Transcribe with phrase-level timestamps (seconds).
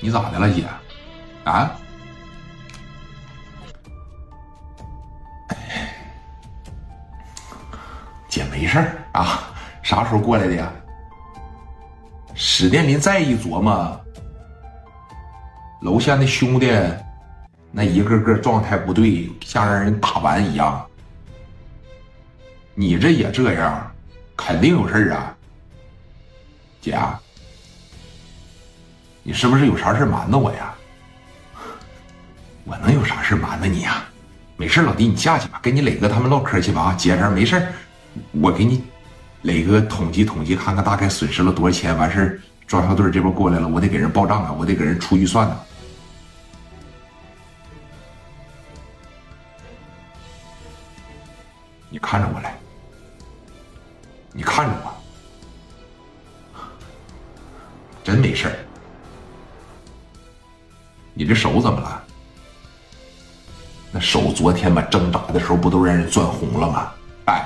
[0.00, 0.64] 你咋的了，姐？
[1.44, 1.70] 啊？
[8.28, 9.52] 姐没事儿啊，
[9.82, 10.72] 啥时候过来的呀？
[12.34, 14.00] 史殿林再一琢磨，
[15.82, 16.72] 楼下那兄弟
[17.72, 20.86] 那一个个状态不对，像让人打完一样。
[22.74, 23.92] 你这也这样，
[24.36, 25.36] 肯定有事儿啊，
[26.80, 26.96] 姐。
[29.22, 30.74] 你是不是有啥事瞒着我呀？
[32.64, 34.04] 我能有啥事瞒着你呀？
[34.56, 36.94] 没事，老弟，你下去吧，跟你磊哥他们唠嗑去吧啊！
[36.96, 37.66] 姐这没事
[38.32, 38.84] 我给你
[39.42, 41.96] 磊哥统计统计，看看大概损失了多少钱。
[41.96, 45.58] 完事儿，装修队这边过来了，我得给人报账啊，我得给人出预算呢。
[51.88, 52.56] 你看着我来，
[54.32, 54.92] 你看着我，
[58.04, 58.54] 真没事儿。
[61.20, 62.02] 你这手怎么了？
[63.92, 66.92] 那手昨天吧挣扎的时候，不都让人攥红了吗？
[67.26, 67.44] 哎，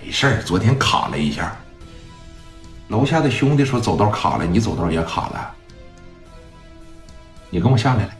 [0.00, 1.54] 没事儿，昨天卡了一下。
[2.88, 5.54] 楼下的兄弟说走道卡了，你走道也卡了。
[7.50, 8.16] 你跟我下来来，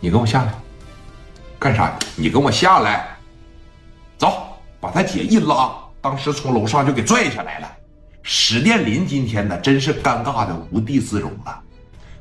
[0.00, 0.52] 你跟我下来，
[1.56, 1.96] 干啥？
[2.16, 3.16] 你跟我下来，
[4.18, 7.72] 走，把他姐一拉，当时从楼上就给拽下来了。
[8.24, 11.62] 史殿林今天呢，真是尴尬的无地自容了。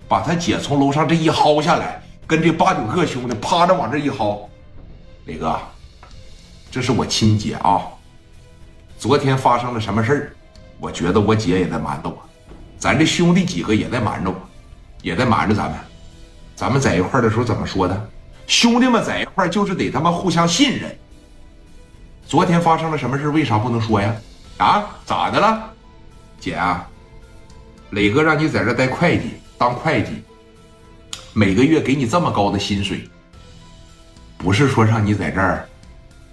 [0.08, 4.39] 把他姐从楼上这一薅下来，跟这八九个兄弟趴着往这一薅。
[5.25, 5.59] 磊哥，
[6.70, 7.81] 这是我亲姐啊。
[8.98, 10.31] 昨天发生了什么事儿？
[10.80, 12.17] 我觉得我姐也在瞒着我，
[12.78, 14.36] 咱这兄弟几个也在瞒着我，
[15.02, 15.80] 也在瞒着咱们。
[16.56, 18.09] 咱们在一块的时候怎么说的？
[18.48, 20.95] 兄弟们在一块就是得他妈互相信任。
[22.28, 24.16] 昨天发生了什么事为啥不能说呀？
[24.58, 24.86] 啊？
[25.06, 25.72] 咋的了？
[26.39, 26.88] 姐啊，
[27.89, 29.31] 磊哥让你在这带会计。
[29.58, 30.11] 当会计，
[31.34, 33.09] 每个月给你这么高的薪水，
[34.38, 35.67] 不是说让你在这儿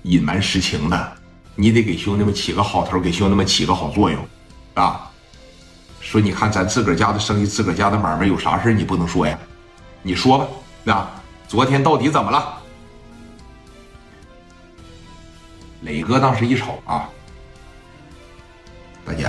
[0.03, 1.13] 隐瞒实情的，
[1.55, 4.27] 你得给兄弟们起个好头，给兄弟们起个好作用，
[4.75, 5.09] 啊！
[6.01, 9.39] 说你看咱自个儿家的生意，自个儿家的买卖，有啥事你不能说呀？
[10.03, 10.47] 你说吧，
[10.83, 11.09] 那
[11.47, 12.59] 昨天到底怎么了？
[15.83, 17.09] 磊哥当时一瞅啊，
[19.05, 19.29] 大姐，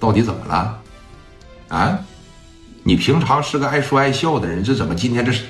[0.00, 0.81] 到底怎么了？
[1.72, 1.98] 啊，
[2.82, 5.44] 你平常是个爱说爱笑的人，这怎么今天这是？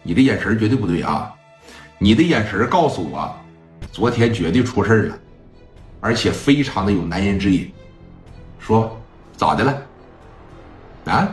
[0.00, 1.28] 你的眼神绝对不对啊！
[1.98, 3.34] 你的眼神告诉我，
[3.90, 5.18] 昨天绝对出事了，
[5.98, 7.68] 而且非常的有难言之隐。
[8.60, 8.96] 说
[9.36, 9.82] 咋的了？
[11.06, 11.28] 啊？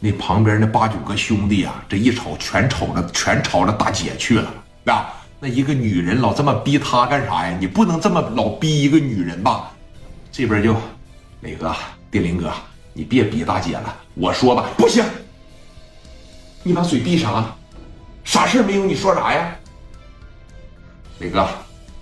[0.00, 4.52] 那旁边那八九个兄弟啊，这一瞅全瞅着全朝着大姐去了
[4.86, 5.14] 啊！
[5.38, 7.56] 那一个女人老这么逼他干啥呀？
[7.60, 9.70] 你不能这么老逼一个女人吧？
[10.32, 10.76] 这边就。
[11.42, 11.74] 磊哥，
[12.08, 12.52] 丁林哥，
[12.92, 13.96] 你别逼大姐了。
[14.14, 15.04] 我说吧，不行，
[16.62, 17.56] 你把嘴闭上啊！
[18.22, 18.84] 啥事没有？
[18.84, 19.52] 你说啥呀？
[21.18, 21.48] 磊哥，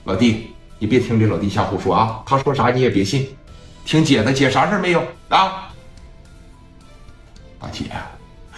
[0.05, 2.23] 老弟，你别听这老弟瞎胡说啊！
[2.27, 3.34] 他说啥你也别信，
[3.87, 5.72] 听姐的，姐啥事没有啊？
[7.59, 7.84] 大姐，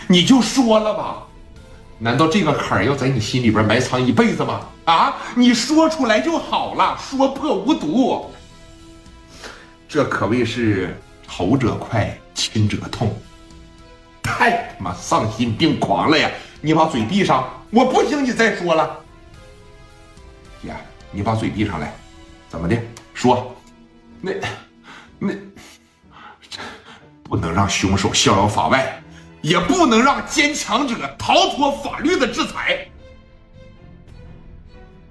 [0.09, 1.23] 你就说了吧，
[1.97, 4.63] 难道这个坎儿要在你心里边埋藏一辈子吗？
[4.87, 8.29] 啊，你说出来就好了，说破无毒。
[9.93, 10.99] 这可谓是
[11.29, 13.15] 仇者快，亲者痛，
[14.23, 16.31] 太他妈丧心病狂了呀！
[16.63, 18.99] 你把嘴闭上，我不听，你再说了。
[20.63, 20.75] 姐，
[21.11, 21.93] 你把嘴闭上来，
[22.49, 22.75] 怎么的？
[23.13, 23.55] 说，
[24.23, 24.33] 那
[25.19, 25.35] 那
[26.49, 26.59] 这
[27.23, 28.99] 不能让凶手逍遥法外，
[29.43, 32.89] 也不能让坚强者逃脱法律的制裁。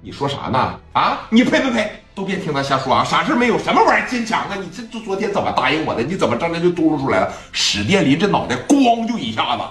[0.04, 0.80] 你说啥呢？
[0.94, 1.92] 啊，你呸呸呸！
[2.16, 3.04] 都别听他瞎说啊！
[3.04, 3.58] 啥事没有？
[3.58, 4.58] 什么玩意儿坚强啊？
[4.60, 6.02] 你这这昨天怎么答应我的？
[6.02, 7.32] 你怎么张天就嘟噜出来了？
[7.52, 9.64] 史殿林这脑袋咣就一下子。